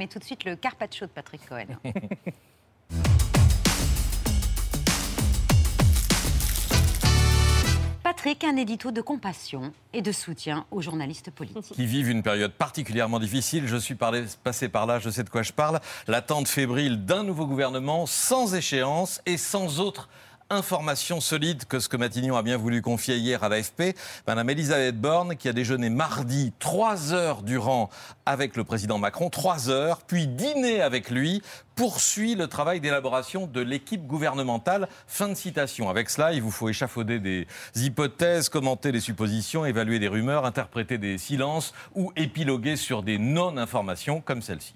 [0.00, 1.66] Mais tout de suite, le carpaccio de Patrick Cohen.
[8.02, 11.76] Patrick, un édito de compassion et de soutien aux journalistes politiques.
[11.76, 13.66] Qui vivent une période particulièrement difficile.
[13.66, 15.80] Je suis passé par là, je sais de quoi je parle.
[16.08, 20.08] L'attente fébrile d'un nouveau gouvernement sans échéance et sans autre
[20.50, 23.96] information solide que ce que Matignon a bien voulu confier hier à l'AFP.
[24.26, 27.88] Madame Elisabeth Borne, qui a déjeuné mardi trois heures durant
[28.26, 31.42] avec le président Macron, trois heures, puis dîné avec lui,
[31.76, 34.88] poursuit le travail d'élaboration de l'équipe gouvernementale.
[35.06, 35.88] Fin de citation.
[35.88, 37.46] Avec cela, il vous faut échafauder des
[37.76, 44.20] hypothèses, commenter des suppositions, évaluer des rumeurs, interpréter des silences ou épiloguer sur des non-informations
[44.20, 44.74] comme celle-ci.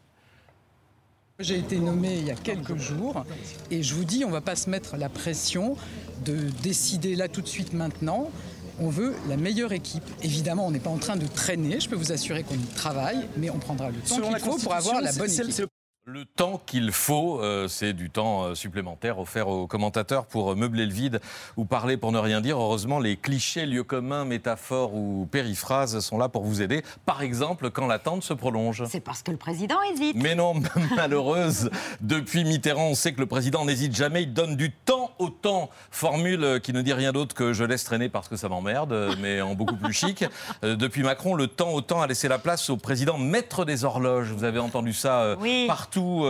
[1.40, 3.24] J'ai été nommé il y a quelques jours
[3.68, 5.76] et je vous dis, on ne va pas se mettre la pression
[6.24, 8.30] de décider là tout de suite maintenant.
[8.78, 10.04] On veut la meilleure équipe.
[10.22, 13.28] Évidemment, on n'est pas en train de traîner, je peux vous assurer qu'on y travaille,
[13.36, 15.73] mais on prendra le temps qu'il faut pour avoir la bonne équipe.
[16.06, 20.54] Le temps qu'il faut, euh, c'est du temps euh, supplémentaire offert aux commentateurs pour euh,
[20.54, 21.18] meubler le vide
[21.56, 22.60] ou parler pour ne rien dire.
[22.60, 26.82] Heureusement, les clichés, lieux communs, métaphores ou périphrases sont là pour vous aider.
[27.06, 28.84] Par exemple, quand l'attente se prolonge.
[28.84, 30.14] C'est parce que le président hésite.
[30.14, 30.60] Mais non,
[30.94, 31.70] malheureuse.
[32.02, 34.24] Depuis Mitterrand, on sait que le président n'hésite jamais.
[34.24, 35.70] Il donne du temps au temps.
[35.90, 39.40] Formule qui ne dit rien d'autre que je laisse traîner parce que ça m'emmerde, mais
[39.40, 40.24] en beaucoup plus chic.
[40.62, 44.32] Depuis Macron, le temps au temps a laissé la place au président maître des horloges.
[44.32, 46.24] Vous avez entendu ça partout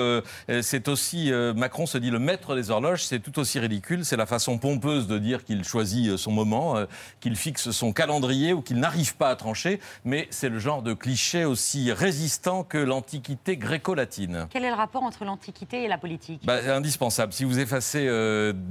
[0.50, 4.05] euh, c'est aussi, euh, Macron se dit le maître des horloges, c'est tout aussi ridicule.
[4.05, 6.77] C'est la façon pompeuse de dire qu'il choisit euh, son moment,
[7.20, 9.80] qu'il fixe son calendrier ou qu'il n'arrive pas à trancher.
[10.05, 14.46] Mais c'est le genre de cliché aussi résistant que l'Antiquité gréco-latine.
[14.50, 16.42] Quel est le rapport entre l'Antiquité et la politique?
[16.44, 17.32] Bah, Indispensable.
[17.32, 18.08] Si vous effacez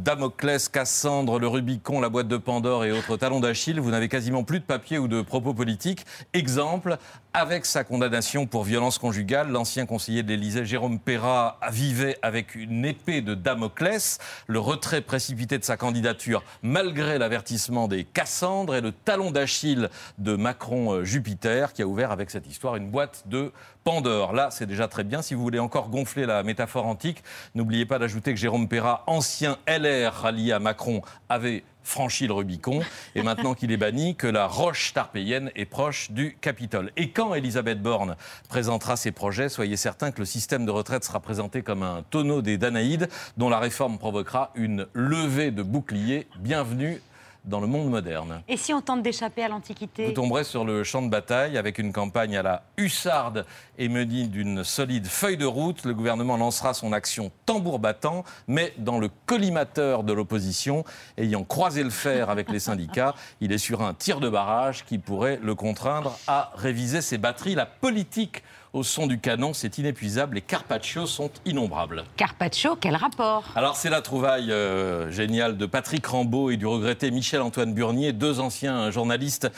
[0.04, 4.44] Damoclès, Cassandre, le Rubicon, la boîte de Pandore et autres talons d'Achille, vous n'avez quasiment
[4.44, 6.06] plus de papier ou de propos politiques.
[6.34, 6.98] Exemple,
[7.34, 12.84] avec sa condamnation pour violence conjugale, l'ancien conseiller de l'Élysée, Jérôme Perra, vivait avec une
[12.84, 14.20] épée de Damoclès.
[14.48, 20.36] Le retrait précipité de sa candidature, malgré l'avertissement des Cassandres et le talon d'Achille de
[20.36, 23.54] Macron-Jupiter, euh, qui a ouvert avec cette histoire une boîte de
[23.86, 24.34] Pandore.
[24.34, 25.22] Là, c'est déjà très bien.
[25.22, 27.24] Si vous voulez encore gonfler la métaphore antique,
[27.56, 32.82] n'oubliez pas d'ajouter que Jérôme Perra, ancien LR rallié à Macron, avait franchi le Rubicon
[33.16, 36.92] et maintenant qu'il est banni, que la roche tarpéienne est proche du Capitole.
[36.98, 38.16] Et quand Elisabeth Borne
[38.50, 42.42] présentera ses projets, soyez certains que le système de retraite sera présenté comme un tonneau
[42.42, 46.28] des Danaïdes dont la réforme provoquera une levée de boucliers.
[46.40, 47.02] Bienvenue
[47.46, 48.42] dans le monde moderne.
[48.48, 51.78] Et si on tente d'échapper à l'Antiquité Vous tomberez sur le champ de bataille avec
[51.78, 53.46] une campagne à la hussarde
[53.78, 55.84] et munie d'une solide feuille de route.
[55.84, 60.84] Le gouvernement lancera son action tambour battant, mais dans le collimateur de l'opposition,
[61.18, 64.98] ayant croisé le fer avec les syndicats, il est sur un tir de barrage qui
[64.98, 67.56] pourrait le contraindre à réviser ses batteries.
[67.56, 70.36] La politique au son du canon, c'est inépuisable.
[70.36, 72.04] Les Carpaccio sont innombrables.
[72.18, 73.46] Carpaccio, quel rapport?
[73.56, 78.40] Alors, c'est la trouvaille euh, géniale de Patrick Rambaud et du regretté Michel-Antoine Burnier, deux
[78.40, 79.50] anciens journalistes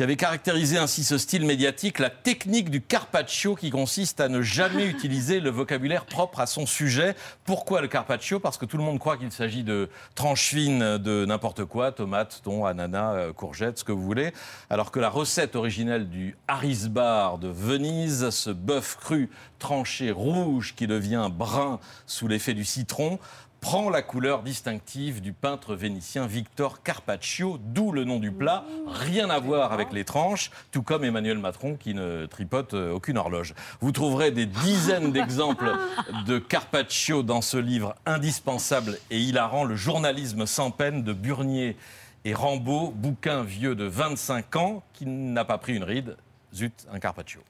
[0.00, 4.40] qui avait caractérisé ainsi ce style médiatique, la technique du carpaccio qui consiste à ne
[4.40, 7.14] jamais utiliser le vocabulaire propre à son sujet.
[7.44, 8.40] Pourquoi le carpaccio?
[8.40, 12.40] Parce que tout le monde croit qu'il s'agit de tranches fines de n'importe quoi, tomates,
[12.42, 14.32] thon, ananas, euh, courgettes, ce que vous voulez,
[14.70, 19.28] alors que la recette originelle du Harris Bar de Venise, ce bœuf cru
[19.58, 23.18] tranché rouge qui devient brun sous l'effet du citron,
[23.60, 29.30] prend la couleur distinctive du peintre vénitien Victor Carpaccio, d'où le nom du plat, rien
[29.30, 33.54] à voir avec les tranches, tout comme Emmanuel Macron qui ne tripote euh, aucune horloge.
[33.80, 35.72] Vous trouverez des dizaines d'exemples
[36.26, 41.76] de Carpaccio dans ce livre indispensable et hilarant, Le journalisme sans peine de Burnier
[42.24, 46.16] et Rambaud, bouquin vieux de 25 ans qui n'a pas pris une ride.
[46.54, 47.40] Zut, un Carpaccio.